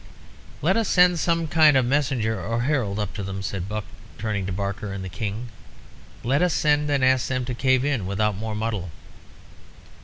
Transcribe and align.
"Let 0.63 0.77
us 0.77 0.87
send 0.89 1.19
some 1.19 1.45
kind 1.47 1.77
of 1.77 1.85
messenger 1.85 2.43
or 2.43 2.61
herald 2.61 2.97
up 2.97 3.13
to 3.13 3.21
them," 3.21 3.43
said 3.43 3.69
Buck, 3.69 3.85
turning 4.17 4.47
to 4.47 4.51
Barker 4.51 4.91
and 4.91 5.03
the 5.05 5.09
King. 5.09 5.49
"Let 6.23 6.41
us 6.41 6.55
send 6.55 6.89
and 6.89 7.05
ask 7.05 7.27
them 7.27 7.45
to 7.45 7.53
cave 7.53 7.85
in 7.85 8.07
without 8.07 8.35
more 8.35 8.55
muddle." 8.55 8.89